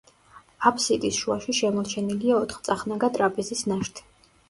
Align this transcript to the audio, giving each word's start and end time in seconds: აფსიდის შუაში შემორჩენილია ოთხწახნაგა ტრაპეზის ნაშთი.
აფსიდის 0.69 1.19
შუაში 1.25 1.55
შემორჩენილია 1.59 2.41
ოთხწახნაგა 2.41 3.15
ტრაპეზის 3.19 3.67
ნაშთი. 3.73 4.13